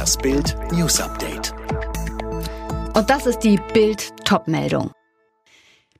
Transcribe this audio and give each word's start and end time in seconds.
Das 0.00 0.16
Bild 0.16 0.56
News 0.72 0.98
Update. 0.98 1.52
Und 2.94 3.10
das 3.10 3.26
ist 3.26 3.40
die 3.40 3.60
Bild 3.74 4.08
Topmeldung. 4.24 4.92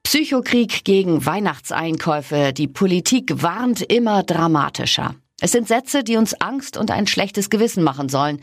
Psychokrieg 0.04 0.84
gegen 0.84 1.26
Weihnachtseinkäufe. 1.26 2.54
Die 2.54 2.66
Politik 2.66 3.42
warnt 3.42 3.82
immer 3.82 4.22
dramatischer. 4.22 5.16
Es 5.42 5.52
sind 5.52 5.68
Sätze, 5.68 6.02
die 6.02 6.16
uns 6.16 6.32
Angst 6.40 6.78
und 6.78 6.90
ein 6.90 7.06
schlechtes 7.06 7.50
Gewissen 7.50 7.84
machen 7.84 8.09
sollen. 8.09 8.41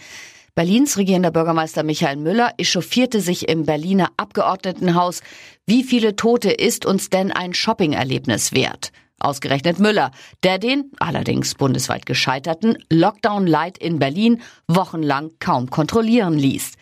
Berlins 0.54 0.96
regierender 0.96 1.32
Bürgermeister 1.32 1.82
Michael 1.82 2.18
Müller 2.18 2.54
echauffierte 2.60 3.20
sich 3.20 3.50
im 3.50 3.66
Berliner 3.66 4.12
Abgeordnetenhaus. 4.16 5.22
Wie 5.66 5.82
viele 5.82 6.16
Tote 6.16 6.52
ist 6.52 6.86
uns 6.86 7.10
denn 7.10 7.32
ein 7.32 7.56
Shoppingerlebnis 7.56 8.54
wert? 8.54 8.92
Ausgerechnet 9.20 9.80
Müller, 9.80 10.12
der 10.44 10.60
den, 10.60 10.92
allerdings 11.00 11.56
bundesweit 11.56 12.06
gescheiterten, 12.06 12.78
Lockdown 12.92 13.48
Light 13.48 13.78
in 13.78 13.98
Berlin 13.98 14.42
wochenlang 14.68 15.32
kaum 15.40 15.70
kontrollieren 15.70 16.38
ließ. 16.38 16.74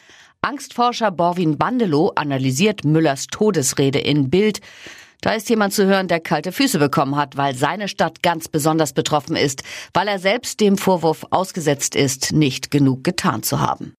Angstforscher 0.42 1.12
Borwin 1.12 1.58
Bandelow 1.58 2.12
analysiert 2.16 2.84
Müllers 2.84 3.28
Todesrede 3.28 4.00
in 4.00 4.30
Bild. 4.30 4.60
Da 5.22 5.32
ist 5.32 5.50
jemand 5.50 5.74
zu 5.74 5.86
hören, 5.86 6.08
der 6.08 6.20
kalte 6.20 6.52
Füße 6.52 6.78
bekommen 6.78 7.16
hat, 7.16 7.38
weil 7.38 7.56
seine 7.56 7.88
Stadt 7.88 8.22
ganz 8.22 8.48
besonders 8.48 8.94
betroffen 8.94 9.36
ist, 9.36 9.64
weil 9.94 10.08
er 10.08 10.20
selbst 10.20 10.60
dem 10.60 10.78
Vorwurf 10.78 11.26
ausgesetzt 11.32 11.96
ist, 11.96 12.34
nicht 12.34 12.70
genug 12.70 13.04
getan 13.04 13.44
zu 13.44 13.60
haben. 13.60 13.96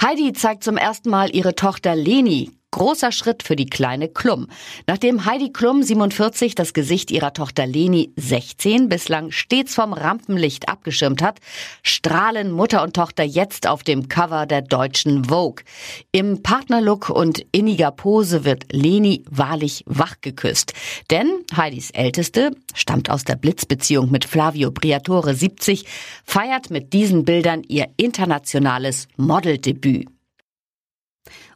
Heidi 0.00 0.32
zeigt 0.34 0.62
zum 0.62 0.76
ersten 0.76 1.10
Mal 1.10 1.34
ihre 1.34 1.56
Tochter 1.56 1.96
Leni 1.96 2.57
Großer 2.70 3.12
Schritt 3.12 3.42
für 3.42 3.56
die 3.56 3.66
kleine 3.66 4.08
Klum. 4.08 4.46
Nachdem 4.86 5.24
Heidi 5.24 5.52
Klum 5.52 5.82
47 5.82 6.54
das 6.54 6.74
Gesicht 6.74 7.10
ihrer 7.10 7.32
Tochter 7.32 7.66
Leni 7.66 8.12
16 8.16 8.90
bislang 8.90 9.30
stets 9.30 9.74
vom 9.74 9.94
Rampenlicht 9.94 10.68
abgeschirmt 10.68 11.22
hat, 11.22 11.38
strahlen 11.82 12.50
Mutter 12.52 12.82
und 12.82 12.94
Tochter 12.94 13.24
jetzt 13.24 13.66
auf 13.66 13.84
dem 13.84 14.08
Cover 14.08 14.44
der 14.44 14.60
deutschen 14.60 15.24
Vogue. 15.24 15.64
Im 16.12 16.42
Partnerlook 16.42 17.08
und 17.08 17.46
inniger 17.52 17.90
Pose 17.90 18.44
wird 18.44 18.70
Leni 18.70 19.24
wahrlich 19.30 19.82
wachgeküsst. 19.86 20.74
Denn 21.10 21.30
Heidis 21.56 21.90
Älteste 21.90 22.50
stammt 22.74 23.08
aus 23.08 23.24
der 23.24 23.36
Blitzbeziehung 23.36 24.10
mit 24.10 24.26
Flavio 24.26 24.70
Briatore 24.70 25.34
70, 25.34 25.86
feiert 26.22 26.68
mit 26.68 26.92
diesen 26.92 27.24
Bildern 27.24 27.62
ihr 27.62 27.86
internationales 27.96 29.08
Modeldebüt. 29.16 30.17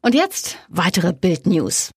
Und 0.00 0.14
jetzt 0.14 0.58
weitere 0.68 1.12
Bild-News. 1.12 1.90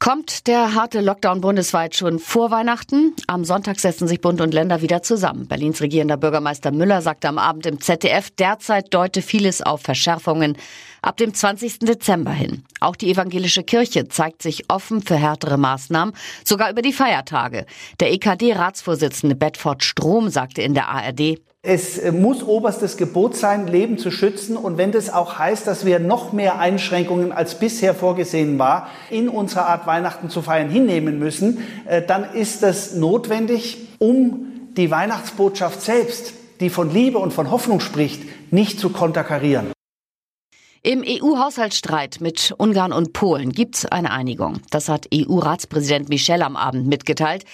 Kommt 0.00 0.46
der 0.46 0.76
harte 0.76 1.00
Lockdown 1.00 1.40
bundesweit 1.40 1.96
schon 1.96 2.20
vor 2.20 2.52
Weihnachten? 2.52 3.16
Am 3.26 3.44
Sonntag 3.44 3.80
setzen 3.80 4.06
sich 4.06 4.20
Bund 4.20 4.40
und 4.40 4.54
Länder 4.54 4.80
wieder 4.80 5.02
zusammen. 5.02 5.48
Berlins 5.48 5.80
regierender 5.80 6.16
Bürgermeister 6.16 6.70
Müller 6.70 7.02
sagte 7.02 7.28
am 7.28 7.36
Abend 7.36 7.66
im 7.66 7.80
ZDF, 7.80 8.30
derzeit 8.30 8.94
deute 8.94 9.22
vieles 9.22 9.60
auf 9.60 9.82
Verschärfungen 9.82 10.56
ab 11.02 11.16
dem 11.16 11.34
20. 11.34 11.80
Dezember 11.80 12.30
hin. 12.30 12.62
Auch 12.78 12.94
die 12.94 13.10
evangelische 13.10 13.64
Kirche 13.64 14.06
zeigt 14.06 14.40
sich 14.40 14.70
offen 14.70 15.02
für 15.02 15.16
härtere 15.16 15.58
Maßnahmen, 15.58 16.14
sogar 16.44 16.70
über 16.70 16.82
die 16.82 16.92
Feiertage. 16.92 17.66
Der 17.98 18.12
EKD-Ratsvorsitzende 18.12 19.34
Bedford 19.34 19.82
Strom 19.82 20.28
sagte 20.28 20.62
in 20.62 20.74
der 20.74 20.88
ARD, 20.88 21.40
es 21.62 21.98
äh, 21.98 22.12
muss 22.12 22.42
oberstes 22.42 22.96
Gebot 22.96 23.36
sein, 23.36 23.66
Leben 23.66 23.98
zu 23.98 24.10
schützen. 24.10 24.56
Und 24.56 24.78
wenn 24.78 24.92
das 24.92 25.12
auch 25.12 25.38
heißt, 25.38 25.66
dass 25.66 25.84
wir 25.84 25.98
noch 25.98 26.32
mehr 26.32 26.58
Einschränkungen 26.58 27.32
als 27.32 27.58
bisher 27.58 27.94
vorgesehen 27.94 28.58
war, 28.58 28.88
in 29.10 29.28
unserer 29.28 29.66
Art 29.66 29.86
Weihnachten 29.86 30.30
zu 30.30 30.42
feiern, 30.42 30.68
hinnehmen 30.68 31.18
müssen, 31.18 31.58
äh, 31.86 32.02
dann 32.02 32.32
ist 32.32 32.62
das 32.62 32.94
notwendig, 32.94 33.88
um 33.98 34.46
die 34.76 34.90
Weihnachtsbotschaft 34.90 35.82
selbst, 35.82 36.32
die 36.60 36.70
von 36.70 36.92
Liebe 36.92 37.18
und 37.18 37.32
von 37.32 37.50
Hoffnung 37.50 37.80
spricht, 37.80 38.22
nicht 38.52 38.78
zu 38.78 38.90
konterkarieren. 38.90 39.77
Im 40.82 41.02
EU-Haushaltsstreit 41.04 42.20
mit 42.20 42.54
Ungarn 42.56 42.92
und 42.92 43.12
Polen 43.12 43.50
gibt 43.50 43.74
es 43.74 43.86
eine 43.86 44.12
Einigung. 44.12 44.60
Das 44.70 44.88
hat 44.88 45.08
EU-Ratspräsident 45.12 46.08
Michel 46.08 46.40
am 46.40 46.54
Abend 46.54 46.86
mitgeteilt. 46.86 47.44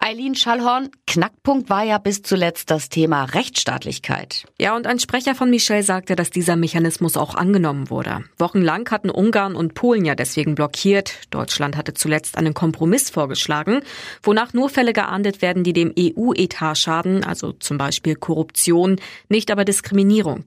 Eileen 0.00 0.34
Schallhorn, 0.34 0.90
Knackpunkt 1.06 1.70
war 1.70 1.82
ja 1.82 1.96
bis 1.96 2.20
zuletzt 2.20 2.70
das 2.70 2.90
Thema 2.90 3.24
Rechtsstaatlichkeit. 3.24 4.44
Ja, 4.60 4.76
und 4.76 4.86
ein 4.86 4.98
Sprecher 4.98 5.34
von 5.34 5.48
Michel 5.48 5.82
sagte, 5.82 6.14
dass 6.14 6.28
dieser 6.28 6.56
Mechanismus 6.56 7.16
auch 7.16 7.34
angenommen 7.34 7.88
wurde. 7.88 8.24
Wochenlang 8.36 8.90
hatten 8.90 9.08
Ungarn 9.08 9.56
und 9.56 9.72
Polen 9.72 10.04
ja 10.04 10.14
deswegen 10.14 10.54
blockiert. 10.54 11.20
Deutschland 11.30 11.78
hatte 11.78 11.94
zuletzt 11.94 12.36
einen 12.36 12.52
Kompromiss 12.52 13.08
vorgeschlagen, 13.08 13.80
wonach 14.22 14.52
nur 14.52 14.68
Fälle 14.68 14.92
geahndet 14.92 15.40
werden, 15.40 15.64
die 15.64 15.72
dem 15.72 15.94
EU-Etat 15.98 16.74
schaden, 16.74 17.24
also 17.24 17.52
zum 17.52 17.78
Beispiel 17.78 18.14
Korruption, 18.14 19.00
nicht 19.30 19.50
aber 19.50 19.64
Diskriminierung. 19.64 20.44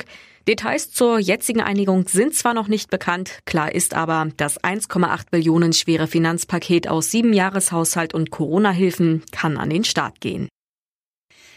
Details 0.48 0.92
zur 0.92 1.20
jetzigen 1.20 1.60
Einigung 1.60 2.08
sind 2.08 2.34
zwar 2.34 2.54
noch 2.54 2.70
nicht 2.70 2.90
bekannt, 2.90 3.40
klar 3.46 3.76
ist 3.76 3.94
aber, 3.94 4.30
das 4.38 4.58
1,8 4.64 5.30
Billionen 5.30 5.74
schwere 5.74 6.08
Finanzpaket 6.08 6.88
aus 6.88 7.12
sieben 7.12 7.34
Jahreshaushalt 7.34 8.14
und 8.14 8.32
Corona-Hilfen 8.32 9.24
kann 9.34 9.58
an 9.58 9.70
den 9.70 9.84
Start 9.84 10.22
gehen. 10.22 10.48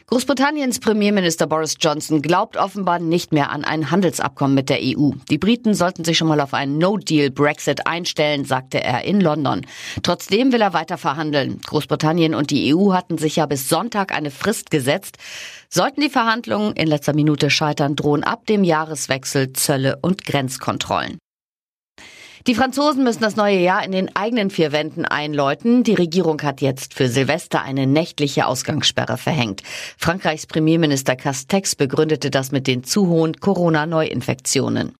Großbritanniens 0.06 0.80
Premierminister 0.80 1.46
Boris 1.46 1.76
Johnson 1.78 2.22
glaubt 2.22 2.56
offenbar 2.56 2.98
nicht 2.98 3.32
mehr 3.32 3.50
an 3.50 3.64
ein 3.64 3.90
Handelsabkommen 3.90 4.54
mit 4.54 4.68
der 4.68 4.78
EU. 4.80 5.10
Die 5.30 5.38
Briten 5.38 5.74
sollten 5.74 6.04
sich 6.04 6.18
schon 6.18 6.28
mal 6.28 6.40
auf 6.40 6.54
einen 6.54 6.78
No-Deal-Brexit 6.78 7.86
einstellen, 7.86 8.44
sagte 8.44 8.82
er 8.82 9.04
in 9.04 9.20
London. 9.20 9.66
Trotzdem 10.02 10.52
will 10.52 10.62
er 10.62 10.72
weiter 10.72 10.98
verhandeln. 10.98 11.60
Großbritannien 11.64 12.34
und 12.34 12.50
die 12.50 12.74
EU 12.74 12.92
hatten 12.92 13.18
sich 13.18 13.36
ja 13.36 13.46
bis 13.46 13.68
Sonntag 13.68 14.12
eine 14.12 14.30
Frist 14.30 14.70
gesetzt. 14.70 15.18
Sollten 15.68 16.00
die 16.00 16.10
Verhandlungen 16.10 16.74
in 16.74 16.88
letzter 16.88 17.14
Minute 17.14 17.50
scheitern, 17.50 17.94
drohen 17.94 18.24
ab 18.24 18.46
dem 18.46 18.64
Jahreswechsel 18.64 19.52
Zölle 19.52 19.98
und 20.02 20.24
Grenzkontrollen. 20.24 21.18
Die 22.46 22.54
Franzosen 22.54 23.04
müssen 23.04 23.20
das 23.20 23.36
neue 23.36 23.58
Jahr 23.58 23.84
in 23.84 23.92
den 23.92 24.14
eigenen 24.16 24.50
vier 24.50 24.72
Wänden 24.72 25.04
einläuten. 25.04 25.84
Die 25.84 25.94
Regierung 25.94 26.40
hat 26.42 26.60
jetzt 26.60 26.94
für 26.94 27.08
Silvester 27.08 27.62
eine 27.62 27.86
nächtliche 27.86 28.46
Ausgangssperre 28.46 29.18
verhängt. 29.18 29.62
Frankreichs 29.98 30.46
Premierminister 30.46 31.16
Castex 31.16 31.74
begründete 31.74 32.30
das 32.30 32.50
mit 32.50 32.66
den 32.66 32.82
zu 32.82 33.08
hohen 33.08 33.36
Corona-Neuinfektionen. 33.36 34.94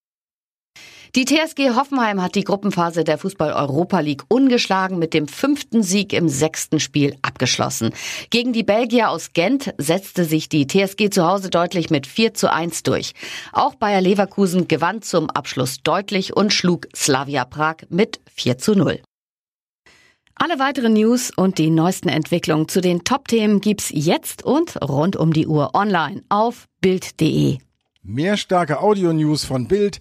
Die 1.16 1.24
TSG 1.24 1.70
Hoffenheim 1.74 2.22
hat 2.22 2.36
die 2.36 2.44
Gruppenphase 2.44 3.02
der 3.02 3.18
Fußball-Europa 3.18 3.98
League 3.98 4.22
ungeschlagen 4.28 4.96
mit 5.00 5.12
dem 5.12 5.26
fünften 5.26 5.82
Sieg 5.82 6.12
im 6.12 6.28
sechsten 6.28 6.78
Spiel 6.78 7.16
abgeschlossen. 7.20 7.92
Gegen 8.30 8.52
die 8.52 8.62
Belgier 8.62 9.10
aus 9.10 9.32
Gent 9.32 9.74
setzte 9.76 10.24
sich 10.24 10.48
die 10.48 10.68
TSG 10.68 11.10
zu 11.10 11.26
Hause 11.26 11.50
deutlich 11.50 11.90
mit 11.90 12.06
4 12.06 12.34
zu 12.34 12.52
1 12.52 12.84
durch. 12.84 13.14
Auch 13.52 13.74
Bayer 13.74 14.00
Leverkusen 14.00 14.68
gewann 14.68 15.02
zum 15.02 15.28
Abschluss 15.30 15.78
deutlich 15.82 16.36
und 16.36 16.52
schlug 16.52 16.86
Slavia 16.94 17.44
Prag 17.44 17.78
mit 17.88 18.20
4 18.32 18.58
zu 18.58 18.76
0. 18.76 19.00
Alle 20.36 20.60
weiteren 20.60 20.92
News 20.92 21.32
und 21.34 21.58
die 21.58 21.70
neuesten 21.70 22.08
Entwicklungen 22.08 22.68
zu 22.68 22.80
den 22.80 23.02
Top-Themen 23.02 23.60
gibt's 23.60 23.90
jetzt 23.92 24.44
und 24.44 24.80
rund 24.80 25.16
um 25.16 25.32
die 25.32 25.48
Uhr 25.48 25.74
online 25.74 26.22
auf 26.28 26.66
Bild.de. 26.80 27.58
Mehr 28.02 28.38
starke 28.38 28.80
Audio-News 28.80 29.44
von 29.44 29.68
Bild 29.68 30.00